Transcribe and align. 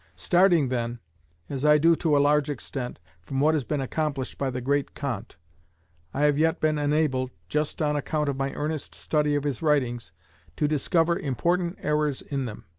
Starting 0.15 0.69
then, 0.69 0.97
as 1.47 1.63
I 1.63 1.77
do 1.77 1.95
to 1.97 2.17
a 2.17 2.17
large 2.17 2.49
extent, 2.49 2.97
from 3.21 3.39
what 3.39 3.53
has 3.53 3.63
been 3.63 3.81
accomplished 3.81 4.35
by 4.39 4.49
the 4.49 4.59
great 4.59 4.95
Kant, 4.95 5.37
I 6.11 6.21
have 6.21 6.39
yet 6.39 6.59
been 6.59 6.79
enabled, 6.79 7.29
just 7.49 7.83
on 7.83 7.95
account 7.95 8.27
of 8.27 8.35
my 8.35 8.51
earnest 8.53 8.95
study 8.95 9.35
of 9.35 9.43
his 9.43 9.61
writings, 9.61 10.11
to 10.57 10.67
discover 10.67 11.19
important 11.19 11.77
errors 11.83 12.23
in 12.23 12.45
them. 12.45 12.65